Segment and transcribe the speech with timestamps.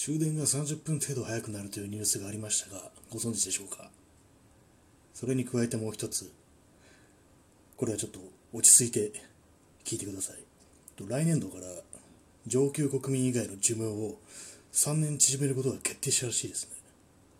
[0.00, 3.90] 終電が30分程度早くなるというニュースがありましたが、ご存知でしょうか？
[5.12, 6.30] それに加えてもう一つ、
[7.76, 8.20] これはちょっと
[8.52, 9.10] 落ち着いて
[9.84, 10.36] 聞いてください。
[11.04, 11.62] 来年度から
[12.46, 14.18] 上級国民以外の寿命を
[14.72, 16.76] 3年縮めることが決定したらしいですね。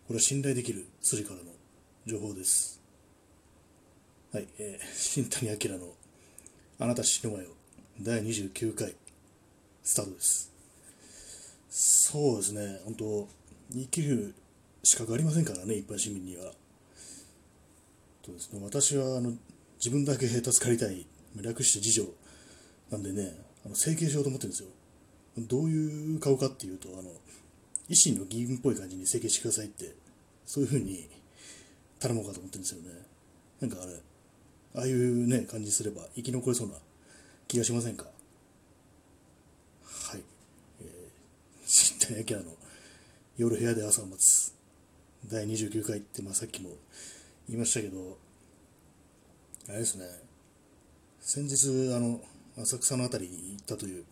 [0.07, 1.43] これは信頼できる筋からの
[2.05, 2.81] 情報です。
[4.33, 5.93] はい、えー、新谷明の
[6.77, 7.51] あなた死ぬわよ
[8.01, 8.95] 第29回
[9.81, 10.49] スタートです。
[11.69, 13.27] そうですね、本当
[13.71, 14.33] 生きる
[14.83, 16.51] 資格ありませんからね、一般市民には。
[18.25, 19.33] そうですね、私はあの
[19.77, 21.05] 自分だけ助かりたい、
[21.35, 22.07] 略して次女
[22.91, 24.69] なんでね、あの整形しようと思ってるんですよ。
[25.37, 27.09] どういう顔かっていうと、あの、
[27.89, 29.95] 維新の議員っぽい感じに整形してくださいって、
[30.45, 31.07] そういうふうに
[31.99, 32.89] 頼もうかと思ってるんですよね。
[33.61, 33.93] なんかあれ、
[34.75, 36.73] ああいうね、感じすれば生き残れそうな
[37.47, 38.05] 気がしませんか
[39.83, 40.21] はい。
[40.81, 41.09] え
[41.71, 42.55] 新谷明の
[43.37, 44.55] 夜部屋で朝を待つ
[45.29, 46.71] 第29回って、まあ、さっきも
[47.47, 48.17] 言いましたけど、
[49.67, 50.05] あれですね、
[51.19, 52.21] 先日、あの、
[52.57, 54.03] 浅草の辺りに行ったという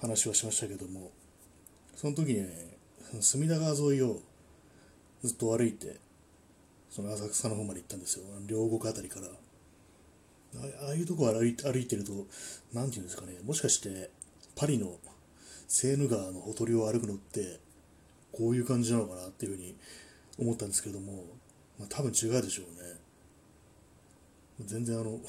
[0.00, 1.12] 話はしましたけども、
[1.94, 2.48] その時にね、
[3.20, 4.18] 隅田川沿いを
[5.22, 5.98] ずっと歩いて、
[6.90, 8.24] その浅草の方まで行ったんですよ。
[8.48, 9.28] 両国あたりから。
[9.28, 12.26] ああいうとこ歩い歩いてると、
[12.74, 14.10] 何て言うんですかね、もしかして
[14.56, 14.98] パリの
[15.68, 17.60] セーヌ川のほとりを歩くのって、
[18.32, 19.76] こういう感じなのかなっていうふうに
[20.38, 21.24] 思ったんですけども、
[21.78, 22.96] まあ、多分違うでしょうね。
[24.64, 25.20] 全然あの、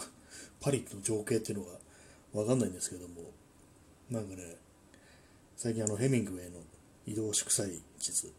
[0.61, 1.71] パリの情景っていうのが
[2.33, 3.15] わかんないんですけども、
[4.09, 4.55] なんかね、
[5.57, 6.59] 最近あのヘミングウェイの
[7.05, 8.31] 移動祝祭地図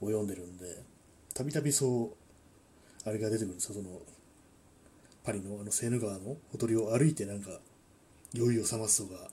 [0.00, 0.82] を読んでるんで、
[1.34, 2.16] たびたびそ
[3.04, 4.00] う、あれが出てくるんですよ、その、
[5.22, 7.60] パリのあのセーヌ川のほとりを歩いてなんか、
[8.32, 9.30] 酔いを覚ますとか、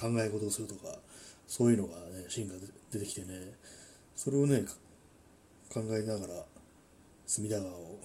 [0.00, 0.96] 考え事をするとか、
[1.50, 2.54] そういうのがね、シーンが
[2.92, 3.26] 出てきてね、
[4.14, 4.62] それをね、
[5.68, 6.44] 考えながら、
[7.26, 7.98] 隅田川を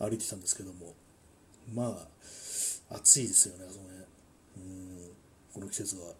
[0.00, 0.92] 歩いてたんですけども、
[1.72, 4.04] まあ、暑いですよね、そのね、
[4.56, 5.10] うん
[5.54, 6.14] この季節は。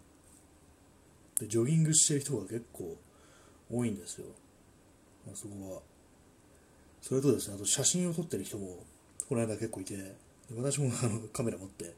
[1.41, 2.95] で、ジョギングしてる人が結構
[3.69, 4.27] 多いんですよ、
[5.27, 5.81] あ、そこは。
[7.01, 8.85] それとですね、あと写真を撮ってる人も、
[9.27, 10.15] この間結構いて、
[10.55, 11.93] 私もあのカメラ持って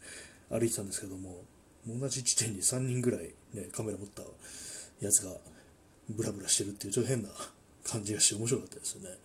[0.49, 1.43] 歩いてたんですけども、
[1.87, 4.23] 同じ地点に3人ぐらい、ね、カメラ持った
[4.99, 5.31] やつが
[6.09, 7.29] ブラブラしてるっていうちょっと変な
[7.85, 9.17] 感じがして面白かったですよね。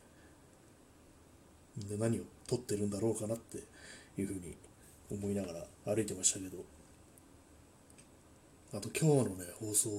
[1.88, 3.58] で何を撮ってるんだろうかなって
[4.18, 4.54] いうふうに
[5.10, 5.52] 思いなが
[5.84, 6.58] ら歩いてましたけど、
[8.74, 9.90] あと今日のね、放送、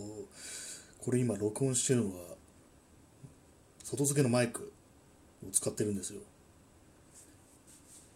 [1.04, 2.36] これ今録音してるのは、
[3.84, 4.72] 外付けのマイク
[5.46, 6.22] を使ってるんですよ。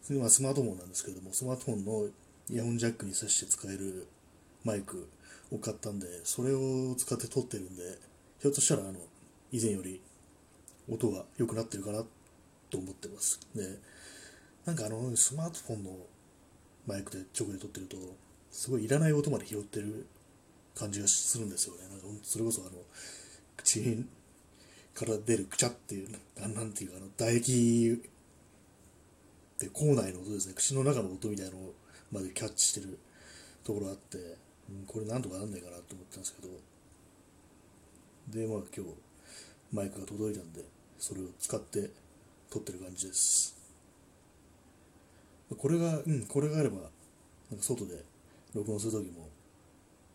[0.02, 2.10] それはスマートフォンなんですけども、スマートフォンの
[2.50, 4.08] イヤホンジャックに挿して使える
[4.68, 5.10] マイク
[5.52, 7.84] を買ったんで、それを使って撮ってるんで、
[8.40, 9.00] ひょっとしたらあの、
[9.52, 10.02] 以前より
[10.92, 12.04] 音が良くなってるかな
[12.70, 13.40] と思ってます。
[13.56, 13.80] で、
[14.66, 15.92] なんかあの、スマートフォンの
[16.86, 17.98] マイクで直で撮ってると、
[18.52, 20.06] すごいいらない音まで拾ってる
[20.76, 21.84] 感じがするんですよね。
[21.90, 22.72] なんかそれこそあの、
[23.56, 24.06] 口
[24.94, 28.02] から出るくちゃっていう、なんていうかあの、唾液
[29.60, 31.58] で口内の音ですね口の中の音みたいなの
[32.12, 33.00] までキャッチしてる
[33.64, 34.38] ところあって、
[34.86, 36.54] これなんとかなんないかなと思ったんですけど。
[38.28, 38.94] でまあ今日
[39.72, 40.62] マイクが届いたんで
[41.00, 41.90] それを使って
[42.50, 43.56] 撮ってる感じです。
[45.58, 46.76] これがうんこれがあれば
[47.50, 48.04] なんか外で
[48.54, 49.30] 録音する時も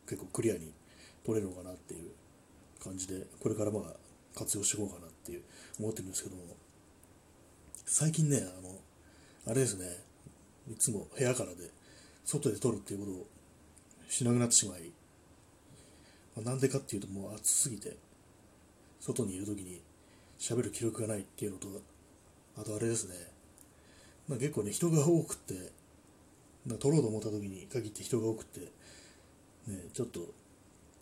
[0.06, 0.72] 結構クリアに
[1.24, 2.10] 撮れるのかなっていう
[2.82, 3.82] 感じでこれからまあ
[4.38, 5.42] 活用していこうかなっていう
[5.80, 6.42] 思ってるんですけども。
[7.86, 8.78] 最近ねあの
[9.44, 9.86] あれですね、
[10.70, 11.68] いつも部屋からで、
[12.24, 13.26] 外で撮るっていうことを
[14.12, 14.92] しなくなってしまい、
[16.36, 17.96] まあ、なんでかっていうともう暑すぎて、
[19.00, 19.80] 外にいる時に
[20.38, 21.68] 喋る記録がないっていうのと、
[22.58, 23.14] あとあれですね、
[24.28, 25.54] まあ、結構ね、人が多くて、
[26.66, 28.68] ま撮ろうと思った時に限って人が多くて、ね、
[29.94, 30.20] ちょっと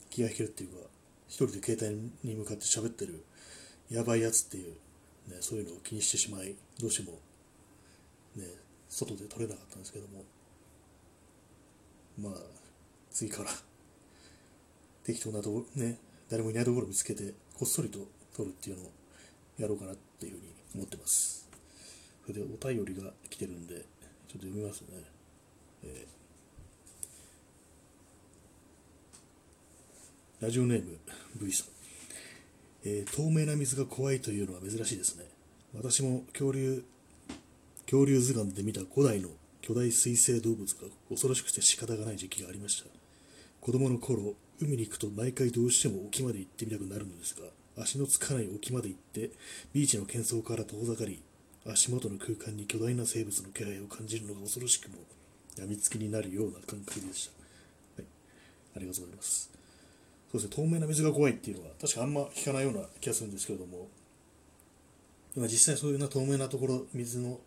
[0.09, 0.77] 気が引けるっていうか、
[1.27, 3.25] 一人で携帯に向かって喋ってる
[3.91, 4.75] やばいやつっていう、
[5.29, 7.19] ね、そういうのを気にしてしまい、どうしても
[8.37, 8.45] ね、
[8.89, 10.23] 外で撮れなかったんですけども、
[12.17, 12.60] まあ、
[13.11, 13.51] 次から
[15.05, 15.99] 適当なところ、ね、
[16.31, 17.99] 誰もいないところを見つけて、こっそりと
[18.37, 18.91] 撮るっていうのを
[19.59, 21.49] やろうかなっていうふうに思ってます。
[22.27, 24.89] それでお便りが来てるんで、ちょっと読みますね。
[25.83, 30.99] えー、ラジオネーム
[31.37, 31.69] V さん、
[32.85, 35.25] えー、透明な水が怖いというのは珍しいですね。
[35.75, 36.85] 私も恐竜
[37.91, 39.31] 恐竜図鑑で見た古代の
[39.63, 43.00] 巨大水生動物が恐ろしくて仕方がない時期がありました
[43.61, 47.47] 子供の頃海に行くと毎回どうしても沖まで行ってみたくなるのですが
[47.83, 49.31] 足のつかない沖まで行って
[49.73, 51.23] ビーチの喧騒から遠ざかり
[51.67, 54.97] 足元の空間に巨大な生物の気配を感じるのが恐ろしくも
[55.57, 57.31] 病みつきになるような感覚でし
[57.97, 58.07] た、はい、
[58.77, 59.51] ありがとうございます。
[60.33, 63.89] そうですね透明な水が怖いっていうのは確かあんま聞かないような気がするんですけれども
[65.37, 67.41] 今実際そういうな透明なところ水の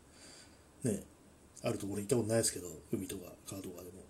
[0.83, 1.01] ね
[1.63, 4.03] あるところ行ったことないですけど海とか川とかでも。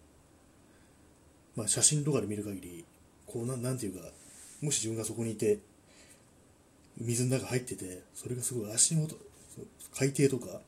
[1.55, 2.85] まあ写真とかで見る限り
[3.25, 4.09] こうななんていうか
[4.61, 5.59] もし自分がそこにいて
[6.97, 9.15] 水の中入っててそれがすごい足元
[9.95, 10.61] 海底とか、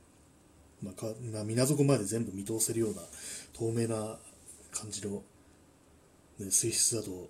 [0.84, 3.02] まあ、かまあ、水底まで全部見通せるような
[3.54, 4.18] 透明な
[4.72, 5.24] 感じの、
[6.40, 7.30] ね、水質だと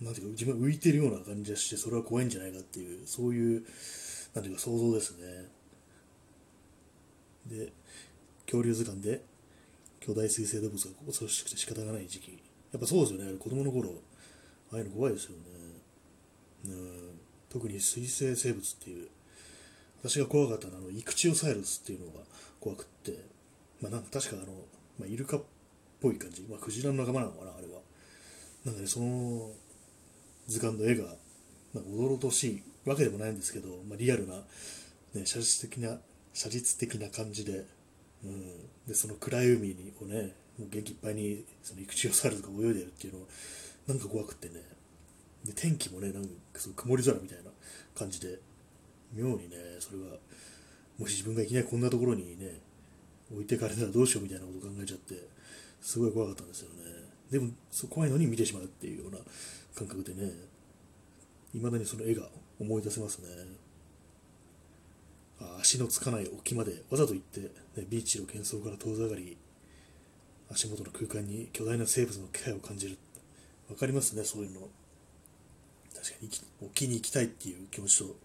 [0.00, 3.64] なんていうか自分は浮いてるような感じがしてそれは怖いんじゃないかっていうそういう
[4.34, 5.48] なんていうか想像ですね。
[7.46, 7.72] で
[8.44, 9.22] 恐竜図鑑で
[10.00, 12.38] 巨大水生動物が恐ろしくて仕方がない時期。
[12.76, 13.38] やっぱそうですよね。
[13.38, 13.88] 子供の頃
[14.70, 15.36] ああいうの怖いですよね。
[16.66, 17.20] うん。
[17.48, 19.08] 特に水生生物っていう
[20.02, 22.20] 私が怖かったのはあのイクチオサイルスっていうのが
[22.60, 23.12] 怖くって、
[23.80, 24.52] まあ、なんか確かあの、
[24.98, 25.42] まあ、イルカっ
[26.02, 27.80] ぽい感じ、まあ、クジラの仲間なのかなあれは。
[28.66, 29.52] なんかねその
[30.46, 31.04] 図鑑の絵が
[31.72, 34.34] なんか驚としいわけでもないんですけど、まあ、リアルな、
[35.14, 35.98] ね、写実的な
[36.34, 37.64] 写実的な感じで,、
[38.22, 43.20] うん、でその暗い海をねもう元気いっぱいにそのイクチオサイルスが泳いでるっていうの
[43.86, 44.54] なんか怖くってね。
[45.44, 47.50] で天気もねなんかその曇り空みたいな
[47.94, 48.38] 感じで
[49.12, 50.16] 妙にねそれが
[50.98, 52.60] もし自分がいきなりこんなところにね
[53.30, 55.14] 置いてかれたらどうしようみたいなこと考えちゃって
[55.80, 56.76] すごい怖かったんですよね。
[57.30, 59.18] でもそう怖いのに見てしまうっていうような
[59.74, 60.30] 感覚でね
[61.54, 63.28] いまだにその絵が思い出せますね。
[65.60, 67.50] 足のつかない沖までわざと行って、ね、
[67.90, 69.36] ビーチの喧騒から遠ざかり
[70.50, 72.98] 足元の空間に巨大な生物の気配を感じる。
[73.68, 74.60] わかりますねそういうの。
[75.94, 76.30] 確かに
[76.62, 78.16] 沖に行きたいっていう気持ちと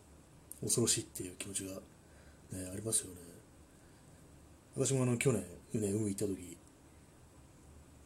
[0.62, 1.72] 恐ろしいっていう気持ちが、
[2.52, 3.22] ね、ありますよね。
[4.76, 6.58] 私もあの去年、ね、海行った時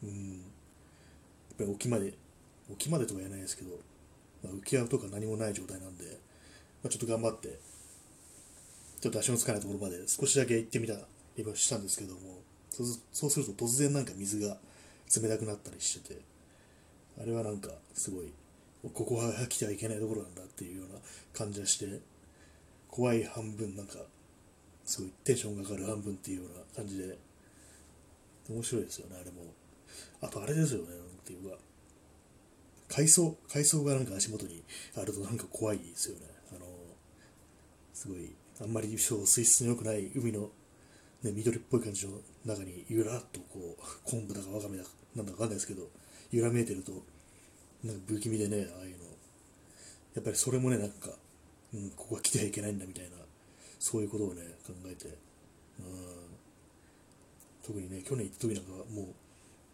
[0.02, 2.14] うんやっぱり沖まで
[2.70, 3.70] 沖までとは言えないですけど、
[4.42, 6.04] まあ、浮き輪とか何もない状態なんで、
[6.82, 7.58] まあ、ちょっと頑張って
[9.00, 10.94] ちょっと足のつかないところまで少しだけ行ってみた
[11.36, 12.40] りはしたんですけども
[12.70, 14.58] そうすると突然なんか水が
[15.14, 16.20] 冷たくなったりしてて
[17.20, 18.32] あれはなんかすごい
[18.92, 21.00] ここは来てはいけないところなんだっていうような
[21.32, 22.00] 感じがして
[22.88, 23.98] 怖い半分なんか
[24.84, 27.18] すごいテンションがかかる半分っていうような感じで
[28.48, 29.42] 面白いですよねあれも。
[30.20, 31.56] あとあれですよねなんていうか
[32.88, 34.62] 海藻海藻がなんか足元に
[34.96, 36.26] あるとなんか怖いですよね。
[36.54, 36.66] あの
[37.92, 40.50] すごいあんまりそう水質の良くない海の、
[41.22, 42.12] ね、緑っぽい感じの
[42.44, 45.88] 中にゆらっとこう昆布だかわかめだかなんだかわかんないですけど
[46.30, 46.92] 揺らめいてると
[47.82, 49.04] なんか不気味でねああいうの。
[50.14, 51.10] やっぱりそれもねなんか
[51.74, 53.10] うん、ここは来てはいけないんだみたいな
[53.78, 55.14] そういうことをね考えて、うん、
[57.64, 59.06] 特にね去年行った時なんかもう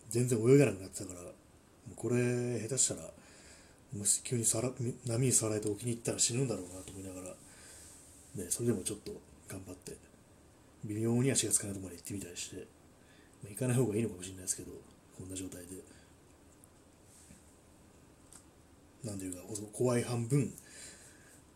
[0.09, 1.29] 全然泳げなくなってたからも
[1.93, 3.09] うこれ下手したら
[3.97, 4.71] もし急にさら
[5.06, 9.12] 波にさられて沖に行ったら死ぬんだろうなと思いながら、ね、それでもちょっと
[9.49, 10.12] 頑張って。
[10.84, 12.62] 微妙に足がつかないところまで行ってみたりして、ま
[13.46, 14.73] あ、行かない方がいいのかもしれないですけど
[15.17, 15.82] こんな状態で。
[19.05, 19.40] なんていうか
[19.73, 20.52] 怖い半分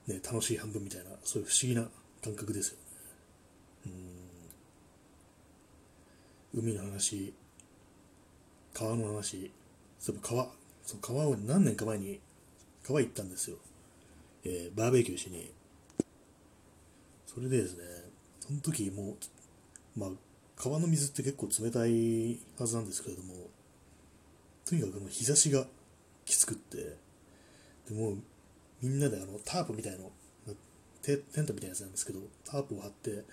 [0.06, 1.88] ね、楽しい半分みたいなそういう不思議な
[2.22, 2.78] 感覚ですよ
[3.86, 3.92] ね。
[6.54, 6.62] うん。
[6.62, 7.34] 海の話
[8.72, 9.50] 川の話
[9.98, 10.48] そう川
[10.84, 12.20] その川を何年か前に
[12.84, 13.56] 川行ったんですよ、
[14.44, 15.52] えー、バーベキューしに。
[17.26, 17.82] それでですね
[18.46, 19.16] その時も
[19.96, 20.10] まあ
[20.56, 23.34] 川の水って結構冷たいはずなんですけれども
[24.64, 25.66] とにかくもう日差しが
[26.24, 26.96] きつくって
[27.88, 28.14] でも
[28.82, 30.10] みんなであのタープみたいの
[31.02, 33.24] テテントみたいなやつなんですけどタープを張って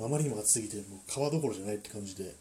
[0.00, 2.34] あまりにも暑すぎてもう川どころじゃないって感じで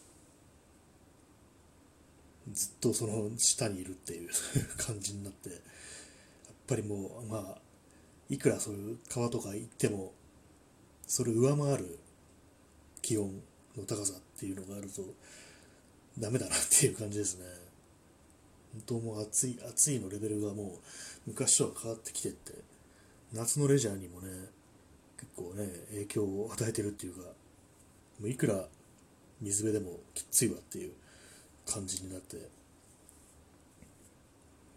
[2.51, 4.29] ずっとその下にいるっていう
[4.77, 5.59] 感じになってやっ
[6.67, 7.61] ぱりもうまあ
[8.29, 10.13] いくらそういう川とか行っても
[11.07, 11.99] それを上回る
[13.01, 13.31] 気温
[13.77, 15.01] の高さっていうのがあると
[16.17, 17.45] ダメだなっていう感じですね。
[18.73, 20.69] 本当もう暑い暑いのレベルがもう
[21.27, 22.53] 昔とは変わってきてって
[23.33, 24.27] 夏のレジャーにもね
[25.17, 28.65] 結構ね影響を与えてるっていうかもういくら
[29.41, 30.91] 水辺でもきついわっていう
[31.65, 32.37] 感じになって。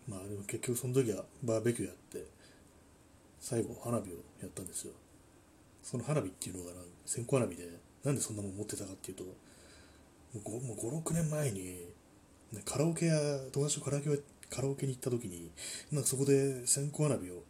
[0.08, 2.24] まあでも結局その時はバーベキューやって
[3.40, 4.94] 最後花火をやったんですよ。
[5.88, 6.72] その花火っていうのが
[7.06, 7.64] 線香花火で
[8.04, 11.86] なんでそんなもん持ってたかっていうともう56年前に
[12.66, 13.18] カラオケや
[13.52, 14.10] 友達とカラオケ
[14.50, 15.50] カラオケに行った時に
[15.90, 17.42] なんかそこで線香花火を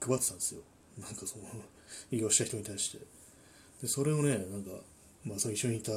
[0.00, 0.62] 配ってたんですよ。
[0.98, 1.44] なんかその、
[2.10, 2.98] 利用した人に対して。
[3.82, 4.70] で、それをね、なんか、
[5.24, 5.92] まあ、その一緒にいた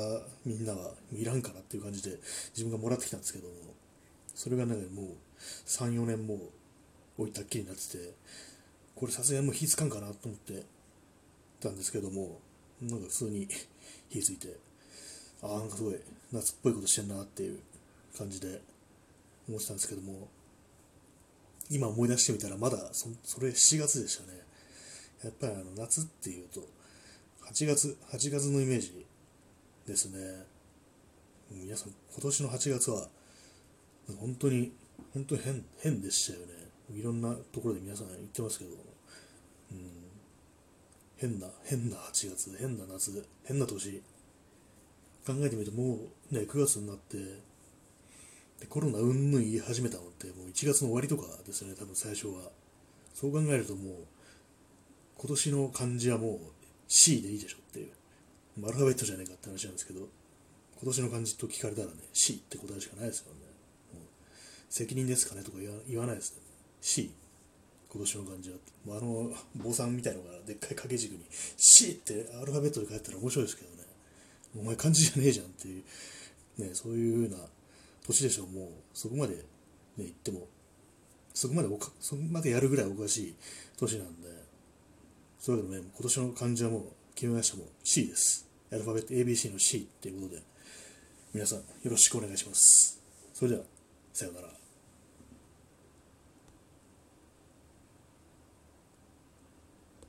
[0.46, 2.20] みんなはいらんからっていう感じで
[2.52, 3.54] 自分がもらってきたんですけども、
[4.36, 5.08] それがね、もう
[5.66, 6.40] 3、4年も
[7.18, 8.13] 置いたっきりになってて、
[8.96, 10.63] これさすがにもう火つかんかなと思って
[11.63, 12.39] たんですけども、
[12.82, 13.48] なんか普通に
[14.10, 14.55] 火ついて、
[15.41, 15.96] ああ、なんかすごい
[16.32, 17.60] 夏っぽいことしてんなっていう
[18.17, 18.62] 感じで
[19.48, 20.27] 思ってたんですけども、
[21.70, 24.39] 今思い出してみたらまだそそれ7月でしたね。
[25.24, 26.62] やっぱりあの夏っていうと、
[27.48, 29.05] 8月、8月のイメージ
[29.88, 30.46] ですね。
[31.51, 33.08] 皆さん、今年の8月は、
[34.20, 34.72] 本当に、
[35.13, 36.53] 本当に変、変でしたよね。
[36.93, 38.72] いろんなところで皆さん言ってますけど、
[39.72, 40.02] うん、
[41.24, 44.03] 変な、変な8月、変な夏、変な年。
[45.25, 46.00] 考えてみるとも
[46.32, 47.18] うね、9月になって、
[48.60, 52.51] でコロナうんぬん言い始めたのってもう1月の終わりとかですよね、多分最初は。
[53.13, 53.96] そう考えるともう、
[55.15, 56.39] 今年の漢字はもう
[56.89, 57.92] C でいいでしょっていう。
[58.62, 60.10] アルファベットじゃねえかって話なんですけど、今
[60.84, 63.39] 年の漢字と聞かれたらね、C って答えしかないですよね。
[64.70, 66.42] 責任ですかねとか言わないですね。
[66.82, 67.13] C。
[67.93, 68.57] 今年の漢字は。
[68.97, 71.19] あの、坊さんみたいなのがでっかい掛け軸に
[71.57, 73.83] C ってアルファベットで書いたら面白いですけどね。
[74.59, 75.83] お前漢字じゃねえじゃんっていう、
[76.62, 77.38] ね、そういうような
[78.05, 78.47] 年でしょう。
[78.47, 79.41] もう、そこまでね、
[79.97, 80.47] 言っても、
[81.33, 83.35] そこまでおか、そこまでやるぐらいおかしい
[83.77, 84.29] 年なんで、
[85.39, 86.83] そういうわけでね、今年の漢字はもう
[87.15, 88.47] 決めましたもう C です。
[88.71, 90.41] アルファベット ABC の C っていうことで、
[91.33, 93.00] 皆さんよろしくお願いします。
[93.33, 93.63] それでは、
[94.13, 94.62] さようなら。